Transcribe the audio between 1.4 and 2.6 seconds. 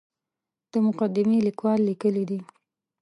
لیکوال لیکلي دي.